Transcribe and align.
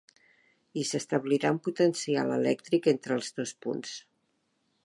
I 0.83 0.85
s'establirà 0.91 1.51
un 1.55 1.59
potencial 1.69 2.33
elèctric 2.39 2.91
entre 2.95 3.19
els 3.19 3.33
dos 3.41 3.55
punts. 3.67 3.97